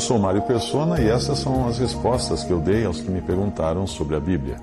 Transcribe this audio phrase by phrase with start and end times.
[0.00, 3.20] Eu sou Mário Persona e essas são as respostas que eu dei aos que me
[3.20, 4.56] perguntaram sobre a Bíblia.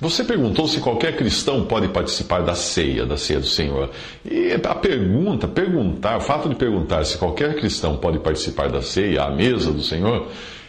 [0.00, 3.88] Você perguntou se qualquer cristão pode participar da ceia, da ceia do Senhor.
[4.24, 9.22] E a pergunta, perguntar, o fato de perguntar se qualquer cristão pode participar da ceia,
[9.22, 10.26] à mesa do Senhor,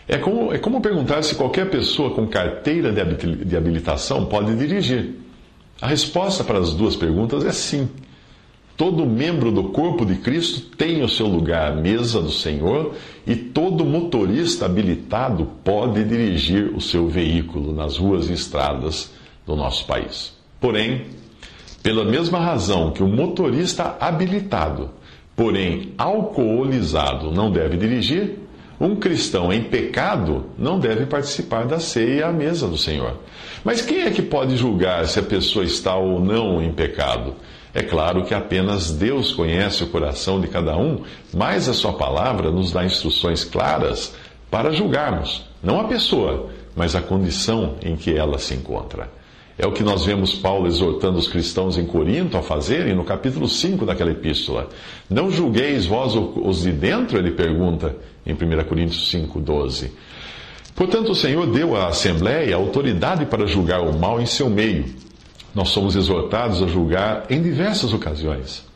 [0.08, 5.16] é como, é como perguntar se qualquer pessoa com carteira de habilitação pode dirigir.
[5.82, 7.90] A resposta para as duas perguntas é sim.
[8.81, 12.96] Todo membro do corpo de Cristo tem o seu lugar à mesa do Senhor
[13.27, 19.13] e todo motorista habilitado pode dirigir o seu veículo nas ruas e estradas
[19.46, 20.34] do nosso país.
[20.59, 21.04] Porém,
[21.84, 24.90] pela mesma razão que o motorista habilitado,
[25.35, 28.40] porém alcoolizado, não deve dirigir,
[28.79, 33.20] um cristão em pecado não deve participar da ceia à mesa do Senhor.
[33.63, 37.35] Mas quem é que pode julgar se a pessoa está ou não em pecado?
[37.74, 42.52] É claro que apenas Deus conhece o coração de cada um, mas a Sua palavra
[42.52, 44.14] nos dá instruções claras
[44.50, 49.10] para julgarmos, não a pessoa, mas a condição em que ela se encontra.
[49.58, 53.48] É o que nós vemos Paulo exortando os cristãos em Corinto a fazerem no capítulo
[53.48, 54.68] 5 daquela epístola.
[55.10, 59.92] Não julgueis vós os de dentro, ele pergunta em 1 Coríntios 5, 12.
[60.76, 64.86] Portanto, o Senhor deu à Assembleia autoridade para julgar o mal em seu meio
[65.53, 68.69] nós somos exortados a julgar em diversas ocasiões.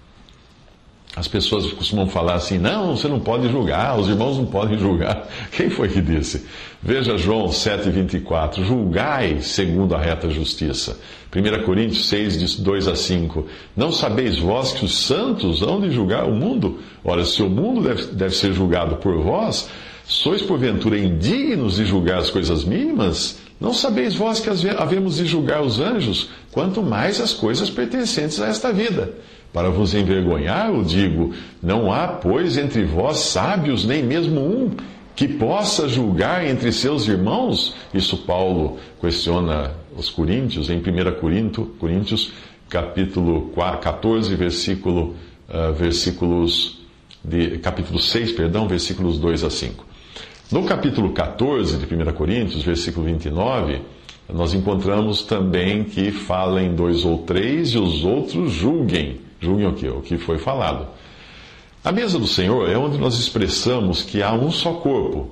[1.15, 5.27] As pessoas costumam falar assim: não, você não pode julgar, os irmãos não podem julgar.
[5.51, 6.45] Quem foi que disse?
[6.83, 10.99] Veja João 7,24: julgai segundo a reta justiça.
[11.33, 13.47] 1 Coríntios 6, 2 a 5:
[13.77, 16.79] Não sabeis vós que os santos hão de julgar o mundo?
[17.03, 19.69] Ora, se o mundo deve, deve ser julgado por vós,
[20.05, 23.39] sois porventura indignos de julgar as coisas mínimas?
[23.59, 28.47] Não sabeis vós que havemos de julgar os anjos, quanto mais as coisas pertencentes a
[28.47, 29.13] esta vida.
[29.53, 31.33] Para vos envergonhar, eu digo:
[31.63, 34.71] não há, pois, entre vós sábios, nem mesmo um,
[35.15, 37.73] que possa julgar entre seus irmãos?
[37.93, 42.33] Isso Paulo questiona os coríntios, em 1 Corinto, Coríntios,
[42.67, 43.49] capítulo
[43.81, 45.15] 14, versículo,
[45.47, 46.81] uh, versículos
[47.23, 49.85] de, capítulo 6, perdão, versículos 2 a 5.
[50.51, 53.81] No capítulo 14 de 1 Coríntios, versículo 29,
[54.31, 59.21] nós encontramos também que falem dois ou três e os outros julguem.
[59.39, 59.87] Julguem o que?
[59.87, 60.87] O que foi falado.
[61.83, 65.31] A mesa do Senhor é onde nós expressamos que há um só corpo.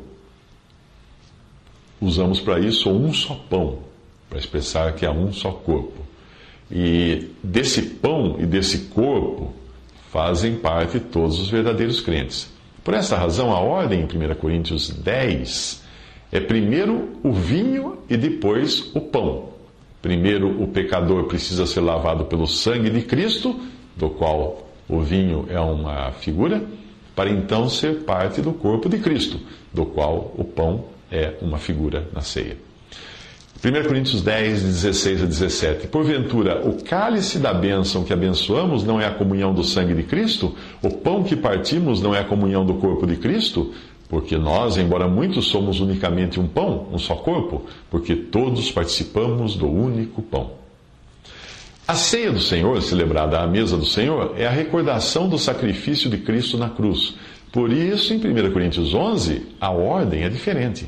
[2.01, 3.79] Usamos para isso um só pão,
[4.27, 6.01] para expressar que há um só corpo.
[6.71, 9.53] E desse pão e desse corpo
[10.11, 12.51] fazem parte todos os verdadeiros crentes.
[12.83, 15.83] Por essa razão, a ordem em 1 Coríntios 10
[16.31, 19.49] é primeiro o vinho e depois o pão.
[20.01, 23.57] Primeiro, o pecador precisa ser lavado pelo sangue de Cristo,
[23.95, 26.61] do qual o vinho é uma figura,
[27.15, 29.39] para então ser parte do corpo de Cristo,
[29.71, 32.57] do qual o pão é uma figura na ceia.
[33.63, 35.87] 1 Coríntios 10, 16 a 17.
[35.87, 40.53] Porventura, o cálice da bênção que abençoamos não é a comunhão do sangue de Cristo?
[40.81, 43.73] O pão que partimos não é a comunhão do corpo de Cristo?
[44.09, 49.71] Porque nós, embora muitos, somos unicamente um pão, um só corpo, porque todos participamos do
[49.71, 50.51] único pão.
[51.87, 56.17] A ceia do Senhor, celebrada à mesa do Senhor, é a recordação do sacrifício de
[56.17, 57.15] Cristo na cruz.
[57.49, 60.85] Por isso, em 1 Coríntios 11, a ordem é diferente.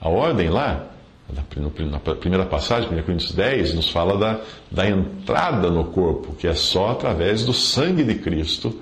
[0.00, 0.93] A ordem lá
[1.32, 4.40] na primeira passagem, 1 Coríntios 10, nos fala da,
[4.70, 8.78] da entrada no corpo, que é só através do sangue de Cristo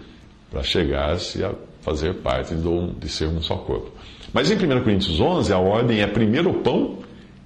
[0.51, 3.93] para chegar-se a fazer parte do, de ser um só corpo.
[4.33, 6.99] Mas em 1 Coríntios 11, a ordem é primeiro o pão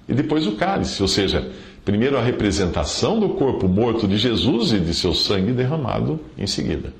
[0.07, 1.51] e depois o cálice, ou seja,
[1.85, 6.91] primeiro a representação do corpo morto de Jesus e de seu sangue derramado em seguida.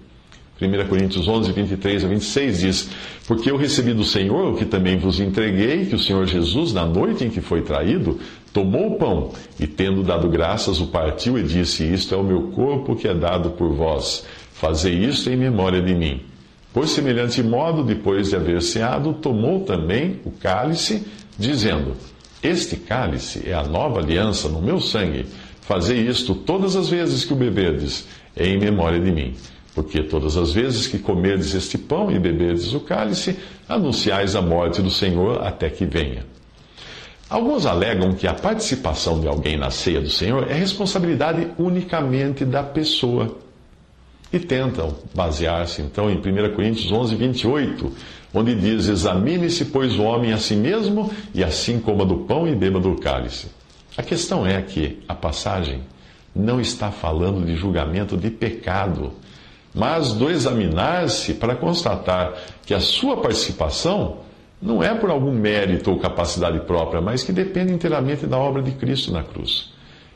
[0.59, 2.89] 1 Coríntios 11, 23 a 26 diz:
[3.27, 6.85] Porque eu recebi do Senhor o que também vos entreguei, que o Senhor Jesus, na
[6.85, 8.19] noite em que foi traído,
[8.51, 12.43] tomou o pão e, tendo dado graças, o partiu e disse: Isto é o meu
[12.53, 14.25] corpo que é dado por vós.
[14.51, 16.21] Fazei isto em memória de mim.
[16.73, 21.05] Por semelhante modo, depois de haver ceado, tomou também o cálice,
[21.37, 21.95] dizendo:
[22.41, 25.27] Este cálice é a nova aliança no meu sangue.
[25.61, 29.35] Fazei isto todas as vezes que o beberdes, em memória de mim.
[29.77, 33.37] Porque todas as vezes que comerdes este pão e beberdes o cálice,
[33.69, 36.25] anunciais a morte do Senhor até que venha.
[37.29, 42.63] Alguns alegam que a participação de alguém na ceia do Senhor é responsabilidade unicamente da
[42.63, 43.37] pessoa.
[44.33, 47.91] E tentam basear-se então em 1 Coríntios 11, 28,
[48.33, 52.55] onde diz: Examine-se, pois, o homem a si mesmo, e assim coma do pão e
[52.55, 53.45] beba do cálice.
[53.95, 55.81] A questão é que a passagem
[56.35, 59.13] não está falando de julgamento de pecado,
[59.77, 62.33] mas do examinar-se para constatar
[62.65, 64.17] que a sua participação
[64.61, 68.71] não é por algum mérito ou capacidade própria, mas que depende inteiramente da obra de
[68.71, 69.71] Cristo na cruz.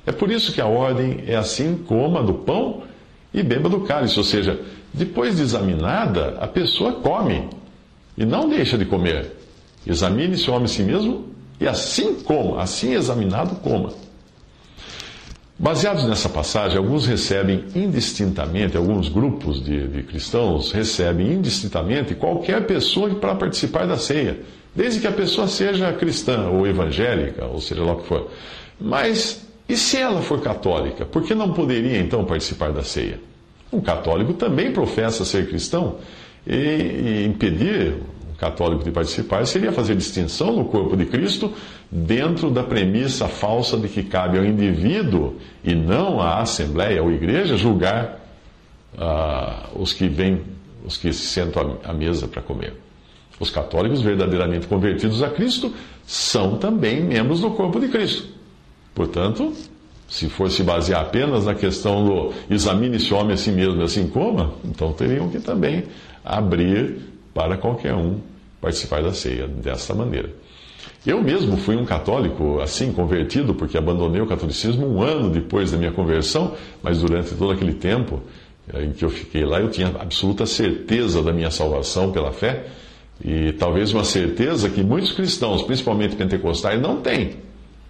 [0.06, 2.82] É por isso que a ordem é assim: coma do pão
[3.34, 4.60] e beba do cálice, ou seja,
[4.92, 7.48] depois de examinada, a pessoa come
[8.18, 9.38] e não deixa de comer.
[9.86, 11.28] Examine-se o homem a si mesmo
[11.60, 13.94] e assim coma, assim examinado, coma.
[15.58, 23.14] Baseados nessa passagem, alguns recebem indistintamente, alguns grupos de, de cristãos recebem indistintamente qualquer pessoa
[23.16, 24.40] para participar da ceia,
[24.76, 28.32] desde que a pessoa seja cristã ou evangélica, ou seja lá o que for.
[28.80, 33.20] Mas e se ela for católica, por que não poderia então participar da ceia?
[33.72, 35.96] Um católico também professa ser cristão
[36.46, 37.96] e, e impedir
[38.38, 41.54] católico de participar seria fazer distinção no corpo de Cristo
[41.92, 47.58] dentro da premissa falsa de que cabe ao indivíduo e não à assembleia ou igreja
[47.58, 48.22] julgar
[48.96, 50.42] uh, os que vêm,
[50.86, 52.74] os que se sentam à mesa para comer.
[53.40, 55.74] Os católicos verdadeiramente convertidos a Cristo
[56.06, 58.30] são também membros do corpo de Cristo.
[58.96, 59.54] Portanto,
[60.08, 63.84] se for se basear apenas na questão do examine esse homem a si mesmo e
[63.84, 65.86] assim coma, então teriam que também
[66.24, 66.98] abrir
[67.34, 68.20] para qualquer um
[68.62, 70.30] participar da ceia desta maneira.
[71.06, 75.78] Eu mesmo fui um católico assim, convertido, porque abandonei o catolicismo um ano depois da
[75.78, 78.22] minha conversão, mas durante todo aquele tempo
[78.72, 82.68] eh, em que eu fiquei lá, eu tinha absoluta certeza da minha salvação pela fé,
[83.24, 87.38] e talvez uma certeza que muitos cristãos, principalmente pentecostais, não têm,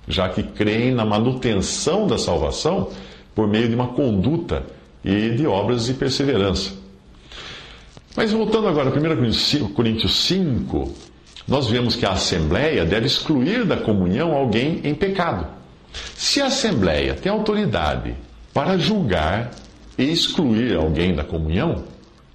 [0.07, 2.89] já que creem na manutenção da salvação
[3.33, 4.63] por meio de uma conduta
[5.03, 6.73] e de obras de perseverança.
[8.15, 10.93] Mas voltando agora a 1 Coríntios 5,
[11.51, 15.45] nós vemos que a Assembleia deve excluir da comunhão alguém em pecado.
[16.15, 18.15] Se a Assembleia tem autoridade
[18.53, 19.51] para julgar
[19.97, 21.83] e excluir alguém da comunhão,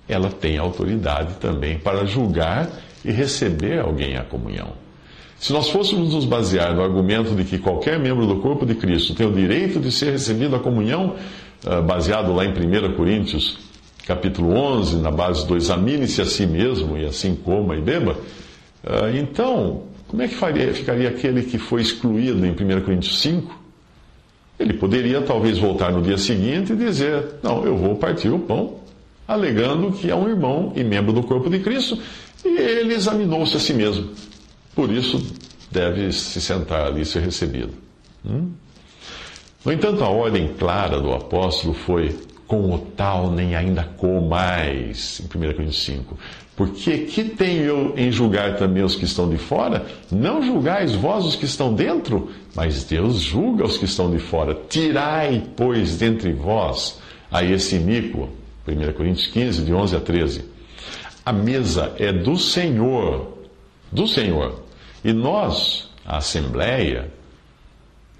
[0.06, 2.68] ela tem autoridade também para julgar
[3.02, 4.72] e receber alguém à comunhão.
[5.38, 9.14] Se nós fôssemos nos basear no argumento de que qualquer membro do corpo de Cristo
[9.14, 11.16] tem o direito de ser recebido à comunhão,
[11.64, 13.56] ah, baseado lá em 1 Coríntios
[14.06, 18.16] capítulo 11, na base do examine-se a si mesmo e assim coma e beba,
[19.14, 23.66] então, como é que faria, ficaria aquele que foi excluído em 1 Coríntios 5?
[24.58, 28.78] Ele poderia talvez voltar no dia seguinte e dizer: Não, eu vou partir o pão,
[29.26, 31.98] alegando que é um irmão e membro do corpo de Cristo,
[32.44, 34.10] e ele examinou-se a si mesmo.
[34.74, 35.20] Por isso,
[35.70, 37.72] deve se sentar ali e ser recebido.
[38.24, 38.50] Hum?
[39.64, 42.16] No entanto, a ordem clara do apóstolo foi:
[42.46, 46.18] com o tal nem ainda comais, em 1 Coríntios 5.
[46.56, 49.84] Porque que tenho eu em julgar também os que estão de fora?
[50.10, 54.56] Não julgais vós os que estão dentro, mas Deus julga os que estão de fora.
[54.66, 56.98] Tirai, pois, dentre vós
[57.30, 58.30] a esse iníquo.
[58.66, 60.44] 1 Coríntios 15, de 11 a 13.
[61.26, 63.36] A mesa é do Senhor,
[63.92, 64.62] do Senhor.
[65.04, 67.10] E nós, a Assembleia,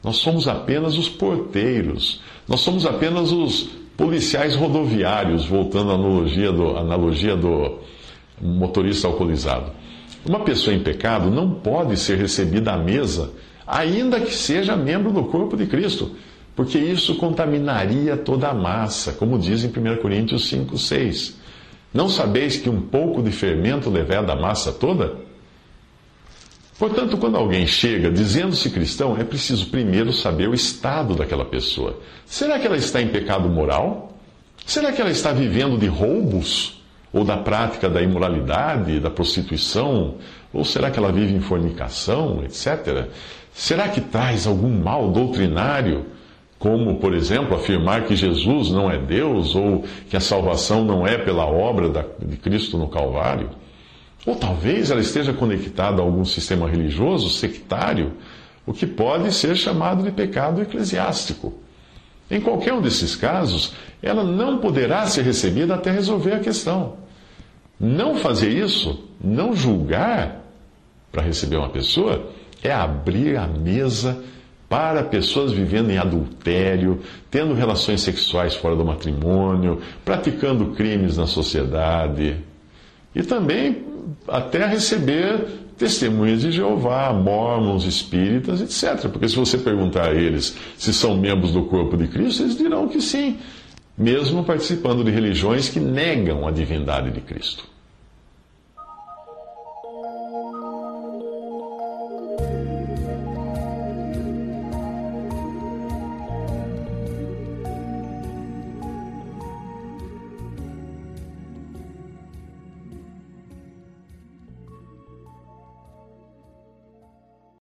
[0.05, 6.77] nós somos apenas os porteiros, nós somos apenas os policiais rodoviários, voltando à analogia do,
[6.77, 7.79] analogia do
[8.41, 9.73] motorista alcoolizado.
[10.25, 13.31] Uma pessoa em pecado não pode ser recebida à mesa,
[13.67, 16.17] ainda que seja membro do corpo de Cristo,
[16.55, 21.37] porque isso contaminaria toda a massa, como diz em 1 Coríntios 5, 6.
[21.93, 25.27] Não sabeis que um pouco de fermento leveda a massa toda?
[26.79, 31.99] Portanto, quando alguém chega dizendo-se cristão, é preciso primeiro saber o estado daquela pessoa.
[32.27, 34.15] Será que ela está em pecado moral?
[34.67, 36.83] Será que ela está vivendo de roubos?
[37.13, 40.17] Ou da prática da imoralidade, da prostituição?
[40.53, 43.09] Ou será que ela vive em fornicação, etc?
[43.53, 46.07] Será que traz algum mal doutrinário?
[46.59, 51.19] Como, por exemplo, afirmar que Jesus não é Deus ou que a salvação não é
[51.19, 53.51] pela obra de Cristo no Calvário?
[54.27, 58.15] Ou talvez ela esteja conectada a algum sistema religioso sectário,
[58.67, 61.55] o que pode ser chamado de pecado eclesiástico.
[62.31, 66.97] Em qualquer um desses casos, ela não poderá ser recebida até resolver a questão.
[67.79, 70.43] Não fazer isso, não julgar
[71.13, 72.31] para receber uma pessoa,
[72.63, 74.23] é abrir a mesa
[74.69, 82.37] para pessoas vivendo em adultério, tendo relações sexuais fora do matrimônio, praticando crimes na sociedade.
[83.15, 83.85] E também
[84.27, 89.09] até receber testemunhas de Jeová, mormons, espíritas, etc.
[89.11, 92.89] Porque se você perguntar a eles se são membros do corpo de Cristo, eles dirão
[92.89, 93.39] que sim,
[93.97, 97.76] mesmo participando de religiões que negam a divindade de Cristo.